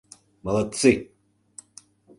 Молодцы!.. 0.45 0.91